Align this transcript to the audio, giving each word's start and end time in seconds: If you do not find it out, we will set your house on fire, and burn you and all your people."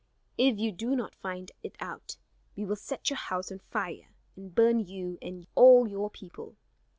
If 0.35 0.57
you 0.57 0.71
do 0.71 0.95
not 0.95 1.13
find 1.13 1.51
it 1.61 1.75
out, 1.79 2.17
we 2.55 2.65
will 2.65 2.75
set 2.75 3.11
your 3.11 3.17
house 3.17 3.51
on 3.51 3.59
fire, 3.59 4.09
and 4.35 4.55
burn 4.55 4.79
you 4.79 5.19
and 5.21 5.45
all 5.53 5.87
your 5.87 6.09
people." 6.09 6.55